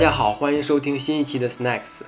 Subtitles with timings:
[0.00, 2.04] 大家好，欢迎收听新一期的 Snacks。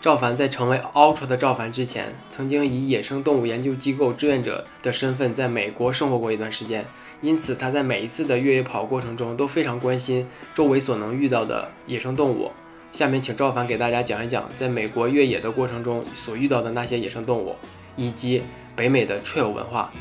[0.00, 6.86] 赵凡在成为 Ultra 的赵凡之前，曾经以野生动物研究机构志愿者的身份在美国生活过一段时间，
[7.20, 12.52] 因此他在每一次的越野跑过程中都非常关心周围所能遇到的野生动物。
[12.92, 17.56] 下面请赵凡给大家讲一讲在美国越野的过程中所遇到的那些野生动物，
[17.96, 18.44] 以及
[18.76, 19.92] 北美的 trail 文化。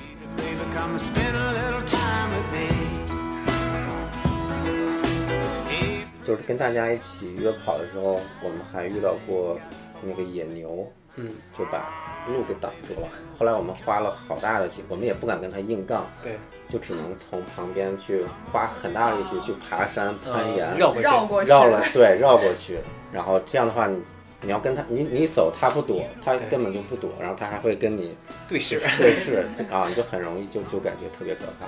[6.31, 9.59] 就是跟大家一起约跑的时候，我们还遇到过
[10.01, 11.89] 那个野牛，嗯，就把
[12.29, 13.07] 路给挡住了。
[13.37, 16.39] 后来我们花了好大的劲，我们也不敢跟他硬杠，对，
[16.69, 22.79] 就只能从旁边去花很大的力气去爬山、攀岩，嗯绕过去，绕过去，绕了对绕过去。
[23.11, 24.01] 然后这样的话，你
[24.43, 28.15] 你要跟他，你你走他不躲，他根本就不躲，然后他还会跟你
[28.47, 28.79] 对视。
[28.97, 31.67] 对视，啊，你就很容易就就感觉特别可怕。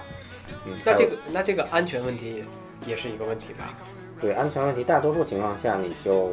[0.65, 2.45] 嗯，那这个那这个安全问题
[2.85, 3.77] 也是一个问题吧？
[4.23, 6.31] 对安全问题，大多数情况下你就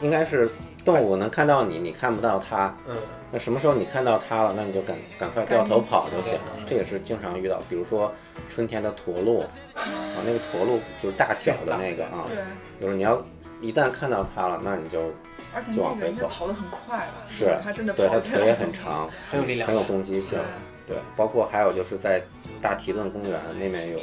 [0.00, 0.48] 应该是
[0.84, 2.72] 动物能看到你，你看不到它。
[2.86, 2.94] 嗯，
[3.32, 6.52] 那什么时候你看到它了，那你就赶赶快掉头跑就行了。
[6.64, 8.12] 这也是经常遇到，比如说
[8.48, 9.40] 春天的驼鹿，
[9.74, 9.82] 啊，
[10.24, 12.36] 那个驼鹿就是大脚的那个啊，对，
[12.80, 13.20] 就是你要
[13.60, 15.12] 一旦看到它了，那你就
[15.52, 17.26] 而且那个应该就往回走跑得很快吧？
[17.28, 20.38] 是如果他真的对它跑起来腿也很长， 很有力量很有攻击性。
[20.86, 22.22] 对，包括还有就是在
[22.60, 23.98] 大提顿公园那边有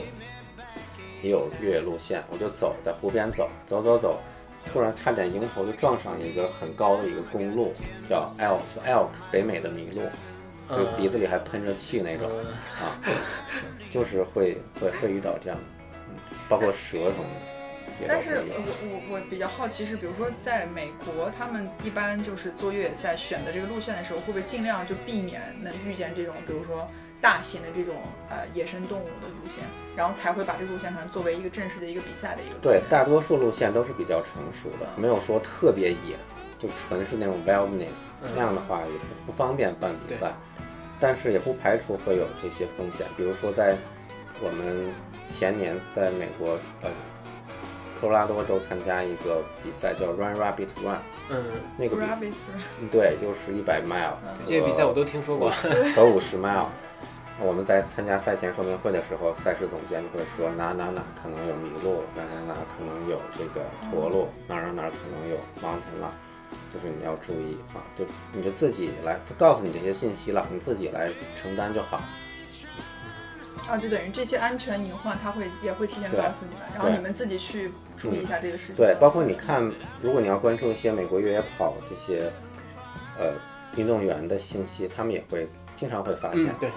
[1.22, 4.20] 也有越野路线，我就走在湖边走，走走走，
[4.66, 7.73] 突然差点迎头就撞上一个很高的一个公路，
[8.09, 10.02] 叫 elk，就 elk 北美的麋鹿，
[10.70, 12.45] 就嗯鼻子里还喷着气那种嗯
[12.81, 13.00] 啊，
[13.89, 15.66] 就是会会会遇到这样的，
[16.09, 16.16] 嗯，
[16.48, 17.50] 包括蛇什么的。
[18.08, 26.88] 但是我我我比较好奇是，比如说在美国，他们一般就是做越野赛选的这个路线的时候，会不会尽量就避免能遇见这种，比如说
[27.22, 27.95] 大型的这种
[28.30, 29.64] 呃野生动物的路线，
[29.95, 36.16] 然后才会把这个路线可能作为一个正式的一个比赛的一个路对。，大多数路线都是比较成熟的，嗯没有说特别野，
[36.58, 40.33] 就纯是那种 wilderness，、嗯那样的话也不不方便办比赛。
[41.02, 43.77] 但是也不排除会有这些风险，比如说在
[44.42, 44.94] 我们
[45.30, 46.89] 前年在美国呃
[47.99, 50.99] 科罗拉多州参加一个比赛叫 Run Rabbit Run，
[51.30, 51.44] 嗯，
[51.77, 52.27] 那个比赛
[52.92, 54.15] 对，就是一百 mile，
[54.45, 55.49] 这个比赛我都听说过。
[55.95, 56.67] 和五十 mile。
[57.42, 66.11] 我们在参加赛前说明会的时候，赛事总监就会说哪哪哪可能有麋鹿，哪哪哪可能有这个驼鹿，哪儿哪儿哪可能有 mountain lion，
[66.73, 71.10] 就是你要注意啊，就你就自己来，他告诉你这些信息了，你自己来
[71.42, 72.02] 承担就好。
[73.67, 78.76] 啊，就等于这些安全隐患，他会也会提前告诉你们，然后你们自己去注意一下这个事情。
[78.76, 79.71] 对，包括你看，
[80.02, 82.32] 如果你要关注一些美国越野跑这些
[83.17, 83.32] 呃
[83.77, 86.70] 运动员的信息，他们也会经常会发现、啊，对。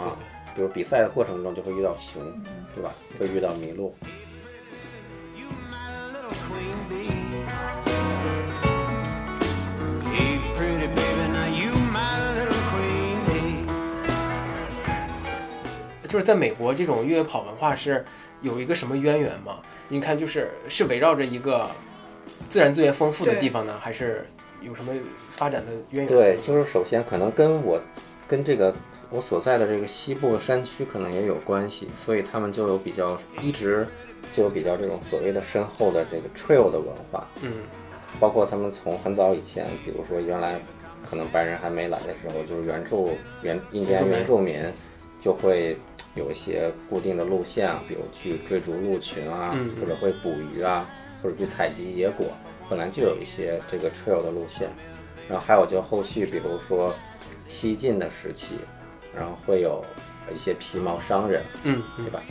[0.54, 2.94] 比如比赛的过程中就会遇到熊，嗯对吧？
[3.18, 3.94] 会遇到麋鹿。
[16.08, 18.04] 就是在美国，这种越野跑文化是
[18.42, 19.60] 有一个什么渊源吗？
[19.88, 21.70] 你看，就是是围绕着一个
[22.50, 24.28] 自然资源丰富的地方呢，还是
[24.60, 26.06] 有什么发展的渊源？
[26.06, 27.80] 对，就是首先可能跟我
[28.28, 28.74] 跟这个
[29.12, 33.86] 我所在的这个西部山区可能也有关系，所以他们就有比较一直
[34.32, 37.52] 就有比较这种所谓的深厚的这个 trail 的文化，嗯，
[38.18, 40.60] 包括他们从很早以前，比如说原来
[41.08, 43.10] 可能白人还没来的时候，就是原住
[43.42, 44.60] 原印第安原住民。
[45.22, 45.76] 就会
[46.16, 50.84] 有一些固定的路线啊，比如去追逐鹿群啊，嗯或者会捕鱼啊，
[51.22, 52.26] 或者去采集野果，
[52.68, 54.68] 本来就有一些这个 trail 的路线。
[55.28, 56.92] 然后还有就后续，比如说
[57.46, 58.56] 西晋的时期，
[59.14, 59.84] 然后会有
[60.34, 62.22] 一些皮毛商人，嗯，对吧？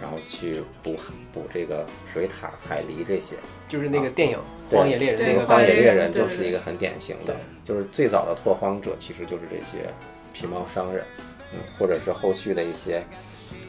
[0.00, 0.96] 然后去捕
[1.30, 3.36] 捕这个水獭、海狸这些。
[3.68, 4.38] 就是那个电影
[4.74, 9.92] 《荒野猎人》那个荒野猎人人就是一个很典型的，就是最早的拓荒者其实就是这些
[10.32, 11.04] 皮毛商人，
[11.52, 13.02] 嗯，或者是后续的一些，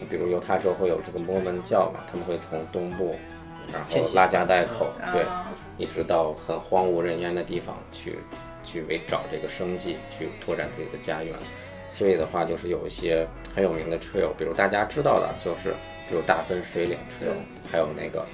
[0.09, 3.17] 比如犹他州会有这个摩门教嘛，他们会从东部，
[3.73, 8.19] 然后拉加带口，对，啊，一直到很荒无人烟的地方去，
[8.63, 11.35] 去为找这个生计，去拓展自己的家园。
[12.01, 15.69] 所以的话，就是有一些很有名的 trail，比如大家知道的，就是
[16.09, 17.35] 比如大分水岭 trail，
[17.71, 18.25] 还有那个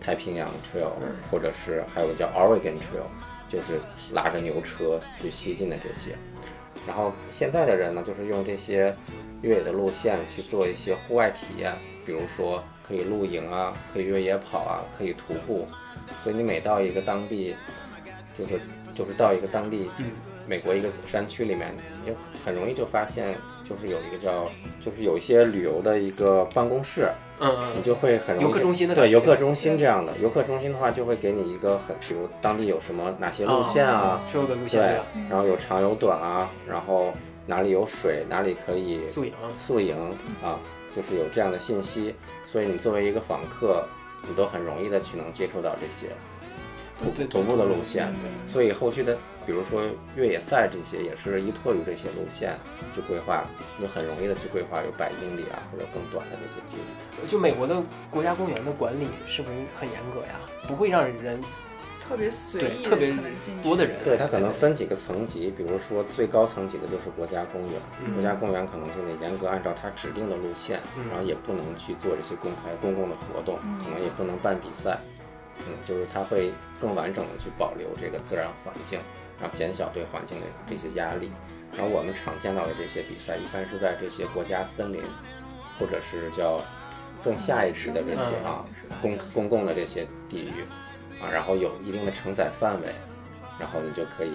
[0.00, 0.92] 太平洋 trail，
[1.28, 3.08] 或者是还有叫 Oregon trail，
[3.48, 3.80] 就是
[4.12, 6.14] 拉着牛车去西进的这些。
[6.86, 8.94] 然后现在的人呢，就是用这些
[9.42, 11.72] 越野的路线去做一些户外体验，
[12.04, 15.66] 比如说可以露营啊，可以越野跑啊，可以徒步。
[16.22, 17.56] 所以你每到一个当地，
[18.32, 18.60] 就是
[18.94, 19.90] 就是到一个当地，
[20.46, 24.48] 美国一个山区里面，你就很容易就发现，就是有一个叫，
[24.80, 27.08] 就是有一些旅游的一个办公室，
[27.40, 30.12] 嗯嗯，你就会很容易游客中心的对游客中心这样的。
[30.22, 37.12] 游客中心的话，就会给你一个很，比如当地有什么哪些路线啊，，trail 的路线对然后有长有短啊，然后
[37.46, 39.96] 哪里有水，哪里可以宿营，宿营
[40.42, 40.60] 啊，
[40.94, 42.14] 就是有这样的信息，
[42.44, 43.84] 所以你作为一个访客，
[44.28, 46.12] 你都很容易的去能接触到这些
[46.98, 49.82] 自自徒步的路线，对所以后续的，比如说
[50.16, 52.54] 越野赛这些，也是依托于这些路线
[52.94, 53.44] 去规划，
[53.80, 57.28] 就很容易的去规划有百英里啊或者更短的这些距离。
[57.28, 60.40] 就美国的国家公园的管理是不是很严格呀？
[60.66, 61.40] 不会让人
[62.00, 63.12] 特别随意特别
[63.62, 67.72] 多的人对，它可能分几个层级，比如说最高层级的就是国家公园，
[68.04, 74.98] 嗯国家公园可能就得严格按照它指定的路线，嗯然后也不能去做这些公开公共的活动，嗯可能也不能办比赛，
[75.60, 79.00] 嗯，就是它会更完整的去保留这个自然环境，
[79.40, 81.30] 然后减小对环境的这些压力。
[81.76, 85.02] 然后我们常见到的这些比赛，一般是在这些国家森林，
[85.78, 86.60] 或者是叫
[87.22, 88.64] 更下一级的这些嗯啊
[89.02, 90.62] 公公共的这些地域
[91.20, 92.88] 啊，然后有一定的承载范围，
[93.58, 94.32] 然后你就可以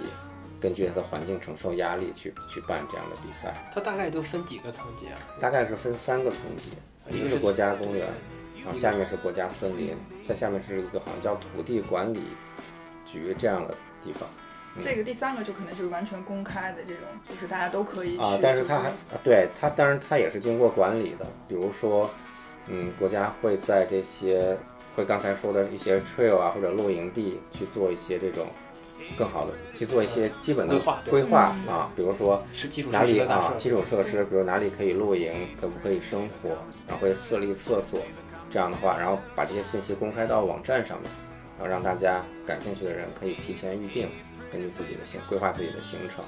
[0.60, 3.56] 根据它的环境承受压力去去办这样的比赛。
[3.74, 5.18] 它大概都分几个层级啊？
[5.40, 6.72] 大概是分三个层级，
[7.10, 8.08] 一个是国家公园，
[8.64, 12.22] 然后下面是国家森林，再下面是一个好像叫土地管理
[13.06, 14.28] 局这样的地方
[14.80, 22.10] 这个第三个就可能就是完全公开的这种，就是大家都可以去啊，但是它还啊对它，当然它也是经过管理的，比如说，
[22.68, 24.58] 嗯，国家会在这些
[24.96, 28.48] 会刚才说的一些 trail 啊或者露营地去做一些这种
[29.18, 31.74] 更好的去做一些基本的规划规划嗯。
[31.74, 36.50] 啊，比如说是基础哪里啊基础设施，比如哪里可以露营，可不可以生火，
[36.88, 38.00] 然后会设立厕所，
[38.52, 41.10] 这样的话，然后把这些信息公开到网站上面，
[41.58, 44.10] 然后让大家感兴趣的人可以提前预定，
[44.52, 46.24] 根据自己的行规划自己的行程。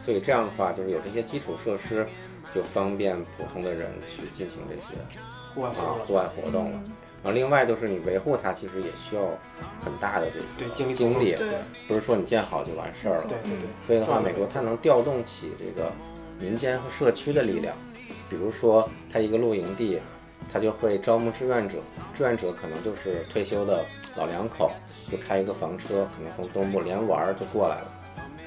[0.00, 2.06] 所以这样的话，就是有这些基础设施，
[2.54, 4.94] 就方便普通的人去进行这些
[5.54, 5.84] 户外活动。
[5.84, 6.80] 啊户外活动了。
[7.20, 9.22] 然后另外就是你维护它，其实也需要
[9.80, 11.48] 很大的这个对精力精力，对
[11.88, 13.22] 不是说你建好就完事儿了。
[13.22, 15.90] 对对对，所以的话，美国它能调动起这个
[16.38, 17.76] 民间和社区的力量，
[18.30, 20.00] 比如说它一个露营地，
[20.52, 21.78] 它就会招募志愿者，
[22.14, 23.84] 志愿者可能就是退休的
[24.16, 24.70] 老两口，
[25.10, 27.90] 就开一个房车，可能从东部连玩儿就过来了，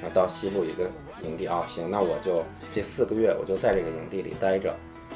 [0.01, 0.89] 然后到西部一个
[1.23, 2.43] 营地啊，行，那我就
[2.73, 4.75] 这四个月我就在这个营地里待着，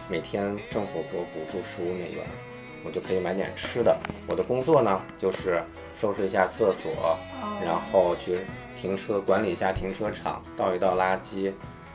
[0.09, 2.23] 每天政府给我补助十五美元，
[2.85, 3.97] 我就可以买点吃的。
[4.27, 5.63] 我的工作呢，就是
[5.95, 6.91] 收拾一下厕所，
[7.41, 8.39] 哦然后去
[8.75, 11.49] 停车管理一下停车场，倒一倒垃圾，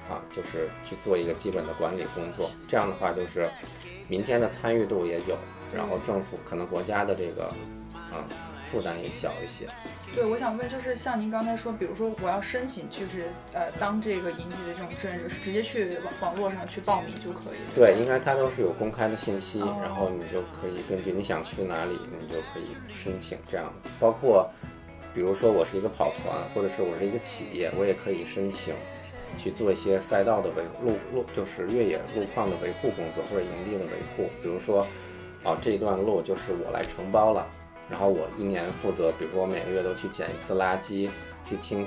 [0.08, 2.50] 啊，就是去做一个基本的管理工作。
[2.66, 3.48] 这样的话，就是
[4.10, 5.38] 民间的参与度也有，
[5.72, 7.44] 然后政府可能国家的这个
[7.94, 8.26] 啊
[8.70, 9.68] 负担也小一些。
[10.12, 17.70] 对，我想问，就是像您刚才说，比如说我要申请，就是呃当这个营地的这种志愿者，是直接去网网络上去报名就可以了。
[17.76, 23.72] 对，应该它都是有公开的信息，哦然后你就可以根据你想去哪里，你就可以申请这样。
[24.00, 24.50] 包括
[25.14, 28.74] 比如说我是一个跑团，或者是我是一个企业，我也可以申请
[29.36, 34.30] 去做一些赛道的维路路，就是越野路况的维护工作或者营地的维护。
[34.42, 34.86] 比如说，
[35.42, 37.46] 啊这一段路就是我来承包了，
[37.88, 41.08] 然后我一年负责，比如说我每个月都去捡一次垃圾，
[41.48, 41.86] 去清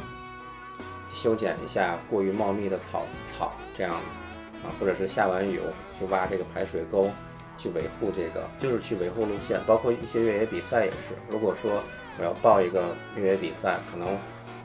[1.07, 4.23] 修剪一下过于茂密的草草这样的。
[4.63, 5.59] 啊，或者是下完雨
[5.99, 7.09] 去挖这个排水沟，
[7.57, 11.13] 去维护这个，就是去维护路线，包括一些越野比赛也是。
[11.29, 11.83] 如果说
[12.17, 14.17] 我要报一个越野比赛，可能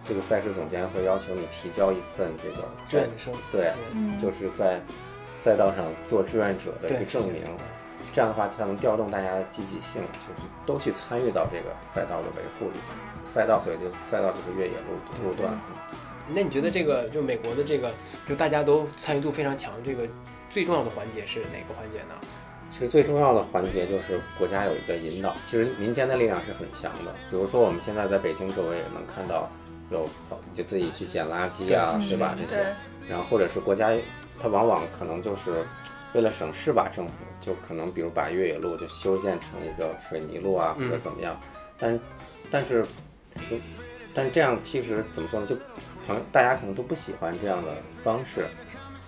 [0.09, 4.81] 这个赛事总监会要求你提交一份这个志愿生对，嗯，就是在
[5.37, 7.43] 赛道上做志愿者的一个证明。
[8.11, 12.79] 这样的话，才能调动大家的积极性，就是都去参与到这个赛道的维护里。
[13.27, 15.53] 赛道，所以就赛道就是越野路路段。
[16.27, 17.93] 那你觉得这个就美国的这个，
[18.27, 20.09] 就大家都参与度非常强，这个
[20.49, 22.15] 最重要的环节是哪个环节呢？
[22.71, 27.13] 其实最重要的环节就是国家有一个引导，其实民间的力量是很强的。
[27.31, 29.49] 比如说我们现在在北京周围也能看到
[29.91, 30.09] 有
[30.55, 32.37] 就自己去捡垃圾啊，嗯是吧？
[32.39, 32.75] 这些，
[33.09, 33.91] 然后或者是国家，
[34.41, 35.65] 它往往可能就是
[36.15, 41.41] 为了省事吧，政府就可能比如把越野路就修建成一个水泥路啊，或者嗯怎么样。
[41.79, 42.01] 但
[42.51, 42.85] 但是，
[44.13, 45.47] 但这样其实怎么说呢？
[45.47, 45.57] 就
[46.07, 48.45] 朋友大家可能都不喜欢这样的方式。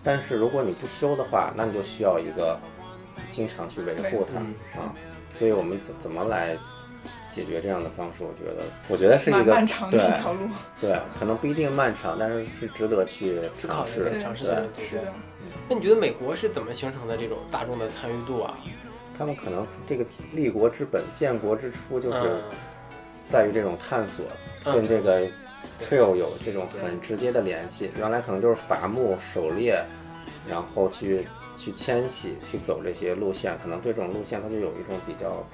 [0.03, 2.59] 但是如果你不修的话，那你就需要一个
[3.31, 4.95] 经常去维护它嗯啊。
[5.31, 6.57] 所以我们怎怎么来
[7.31, 8.25] 解决这样的方式？
[8.25, 10.49] 我觉得，我觉得是一个漫漫长一条路。
[10.81, 14.45] 对，可能不一定漫长，但是是值得去思考的尝试。
[14.45, 15.13] 的对是的，
[15.69, 18.59] 那你觉得美国是怎么形成的这种大众的参与度啊？
[19.17, 22.43] 他们可能这个立国之本、建国之初，就是嗯
[23.29, 24.25] 在于这种探索，
[24.65, 25.27] 嗯跟这个
[25.79, 27.91] trail 有这种很直接的联系。
[27.99, 29.85] 原来可能就是伐木、狩猎，
[30.49, 31.27] 然后去
[31.57, 35.45] 去迁徙、去走这些路线，可能对这种路线它就有一种比较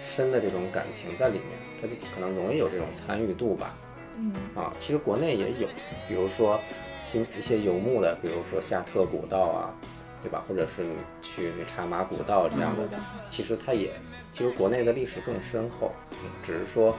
[0.00, 3.74] 深的这种感情在里面，它就可能容易有这种参与度吧。
[4.16, 5.66] 嗯啊，其实国内也有，
[6.06, 6.60] 比如说
[7.04, 9.74] 新一些游牧的，比如说夏特古道啊，
[10.22, 10.44] 对吧？
[10.46, 12.98] 或者是你去那茶马古道这样的，
[13.30, 13.90] 其实它也，
[14.30, 16.94] 其实国内的历史更深厚，嗯只是说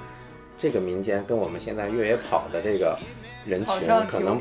[0.58, 2.98] 这个民间跟我们现在越野跑的这个
[3.46, 3.76] 人群
[4.08, 4.38] 可能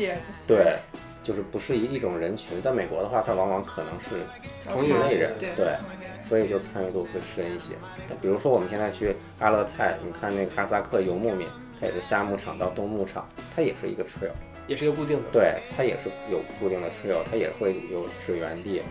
[0.47, 0.78] 对，
[1.23, 2.61] 就是不是一一种人群。
[2.61, 4.21] 在美国的话，它往往可能是
[4.69, 5.76] 同一类人，对
[6.21, 7.75] 所以就参与度会深一些。
[8.21, 11.49] 比如说我们现在去阿勒泰，你看那个哈萨克游牧民，
[11.81, 14.33] 它也是夏牧场到冬牧场，它也是一个 trail，
[14.67, 15.25] 也是一个固定的。
[15.33, 18.83] 对，它也是有固定的 trail，它也会有水源地，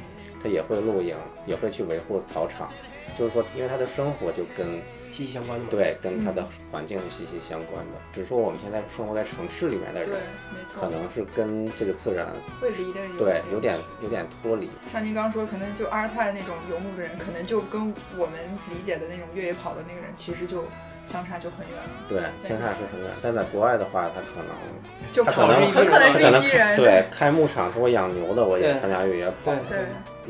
[0.42, 2.70] 它也会露营，也会去维护草场。
[3.18, 8.00] 就是说，因为他的生活就跟息息相关的嘛。，对跟他的环境是息息相关的。
[8.14, 12.28] 只是说我们现在生活在城市里面的人对人，，没错，可能是跟这个自然
[12.60, 14.70] 会离得有对有点有点脱离。
[14.88, 18.40] 像您刚刚说，可能就阿尔泰那种游牧的人，可能就跟我们
[18.70, 20.64] 理解的那种越野跑的那个人，其实就
[21.04, 21.90] 相差就很远了。
[22.08, 23.10] 对，相差是很远。
[23.22, 29.36] 但在国外的话，他可能就他可能很可能是一批人，对开牧场说我养牛的，我也参加越野跑。
[29.46, 29.78] 对对，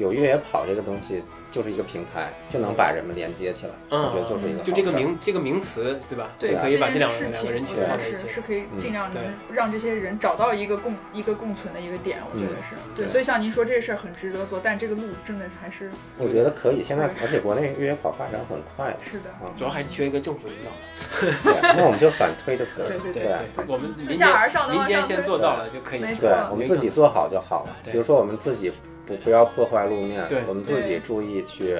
[0.01, 3.71] 有越野跑这个东西，就是一个平台，就能把人们连接起来。
[3.91, 6.31] 嗯，我觉得就是一个就这个名这个名词，对吧？
[6.39, 8.17] 对就可以把这这两件事情，个两个人群我觉得放在一起。
[8.17, 13.07] 是是可以嗯尽量能让这些人找到一个共一个共存的一个点，我觉得是对。
[13.07, 16.83] 所以像您说这事儿很值得做，但这个路真的还是我觉得可以。
[16.83, 19.29] 现在而且国内越野跑发展很快是的。
[19.29, 20.71] 啊，主要还是缺一个政府引导。
[21.19, 22.89] 对那我们就反推就可以了。
[22.89, 23.23] 对对对
[23.55, 27.75] 对我们自下而上的民间先做到了就可以对，我们自己做好就好了。
[27.83, 28.71] 对比如说我们自己
[29.05, 31.77] 不不要破坏路面对，我们自己注意去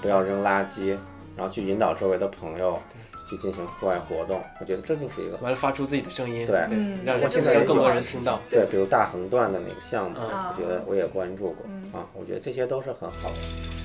[0.00, 0.96] 不要扔垃圾，
[1.36, 2.78] 然后去引导周围的朋友
[3.28, 4.42] 去进行户外活动。
[4.60, 6.66] 我觉得这就是一个完了发出自己的声音，对。
[6.70, 7.18] 嗯，让
[7.64, 8.40] 更多人听到。
[8.50, 10.28] 对，比如大横断的那个项目，嗯。
[10.28, 11.90] 我觉得我也关注过嗯。
[11.92, 13.77] 啊，我觉得这些都是很好的。